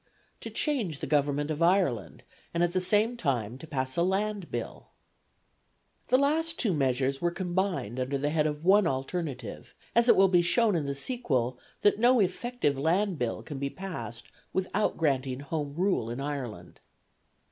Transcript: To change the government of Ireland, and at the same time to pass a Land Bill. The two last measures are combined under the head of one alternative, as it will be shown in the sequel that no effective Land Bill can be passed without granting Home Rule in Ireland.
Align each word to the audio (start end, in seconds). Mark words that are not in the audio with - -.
To 0.39 0.49
change 0.49 0.97
the 0.97 1.05
government 1.05 1.51
of 1.51 1.61
Ireland, 1.61 2.23
and 2.55 2.63
at 2.63 2.73
the 2.73 2.81
same 2.81 3.15
time 3.15 3.59
to 3.59 3.67
pass 3.67 3.95
a 3.95 4.01
Land 4.01 4.49
Bill. 4.49 4.87
The 6.07 6.15
two 6.17 6.21
last 6.23 6.65
measures 6.65 7.21
are 7.21 7.29
combined 7.29 7.99
under 7.99 8.17
the 8.17 8.31
head 8.31 8.47
of 8.47 8.65
one 8.65 8.87
alternative, 8.87 9.75
as 9.93 10.09
it 10.09 10.15
will 10.15 10.27
be 10.27 10.41
shown 10.41 10.75
in 10.75 10.87
the 10.87 10.95
sequel 10.95 11.59
that 11.81 11.99
no 11.99 12.19
effective 12.19 12.79
Land 12.79 13.19
Bill 13.19 13.43
can 13.43 13.59
be 13.59 13.69
passed 13.69 14.31
without 14.53 14.97
granting 14.97 15.41
Home 15.41 15.75
Rule 15.75 16.09
in 16.09 16.19
Ireland. 16.19 16.79